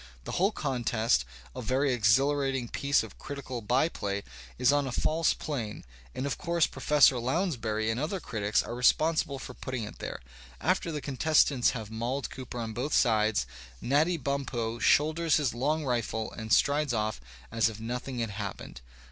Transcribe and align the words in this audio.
The 0.23 0.31
whole 0.31 0.51
contest, 0.51 1.25
a 1.55 1.61
very 1.61 1.93
exhilarating 1.93 2.69
piece 2.69 3.03
of 3.03 3.19
critical 3.19 3.61
by 3.61 3.87
play, 3.87 4.23
is 4.57 4.73
on 4.73 4.87
a 4.87 4.91
false 4.91 5.35
plane, 5.35 5.85
and 6.15 6.25
of 6.25 6.39
course 6.39 6.65
Digitized 6.65 6.71
by 6.71 6.71
Google 6.71 6.81
40 6.81 6.81
THE 6.81 6.81
SPIRIT 6.81 6.81
OP 6.81 6.81
AMERICAN 6.81 6.81
LITERATURE 6.81 6.81
Professor 6.81 7.15
Lounsbuiy 7.15 7.91
and 7.91 7.99
other 7.99 8.19
critics 8.19 8.63
are 8.63 8.73
responsible 8.75 9.37
for 9.37 9.53
putting 9.53 9.83
it 9.83 9.99
there. 9.99 10.19
After 10.59 10.91
the 10.91 11.01
contestants 11.01 11.69
have 11.73 11.89
n^aiiled 11.89 12.31
Cooper 12.31 12.59
on 12.59 12.73
both 12.73 12.95
sides. 12.95 13.45
Natty 13.79 14.17
Bumppo 14.17 14.79
shoulders 14.79 15.35
his 15.37 15.53
long 15.53 15.85
rifle 15.85 16.31
and 16.31 16.51
strides 16.51 16.95
off 16.95 17.21
as 17.51 17.69
if 17.69 17.79
nothing 17.79 18.17
had 18.17 18.31
happened. 18.31 18.81